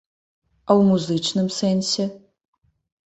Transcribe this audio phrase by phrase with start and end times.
[0.69, 2.11] А ў музычным сэнсе?